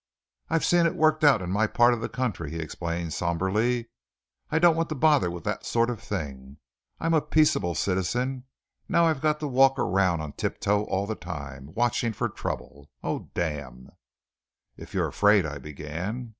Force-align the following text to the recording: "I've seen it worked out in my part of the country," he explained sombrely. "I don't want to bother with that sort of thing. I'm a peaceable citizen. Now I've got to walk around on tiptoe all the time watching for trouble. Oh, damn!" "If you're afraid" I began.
"I've 0.49 0.65
seen 0.65 0.87
it 0.87 0.95
worked 0.95 1.23
out 1.23 1.43
in 1.43 1.51
my 1.51 1.67
part 1.67 1.93
of 1.93 2.01
the 2.01 2.09
country," 2.09 2.49
he 2.49 2.57
explained 2.57 3.13
sombrely. 3.13 3.89
"I 4.49 4.57
don't 4.57 4.75
want 4.75 4.89
to 4.89 4.95
bother 4.95 5.29
with 5.29 5.43
that 5.43 5.63
sort 5.63 5.91
of 5.91 6.01
thing. 6.01 6.57
I'm 6.99 7.13
a 7.13 7.21
peaceable 7.21 7.75
citizen. 7.75 8.45
Now 8.89 9.05
I've 9.05 9.21
got 9.21 9.39
to 9.41 9.47
walk 9.47 9.77
around 9.77 10.21
on 10.21 10.33
tiptoe 10.33 10.85
all 10.85 11.05
the 11.05 11.13
time 11.13 11.71
watching 11.75 12.13
for 12.13 12.29
trouble. 12.29 12.89
Oh, 13.03 13.29
damn!" 13.35 13.89
"If 14.75 14.95
you're 14.95 15.07
afraid" 15.07 15.45
I 15.45 15.59
began. 15.59 16.29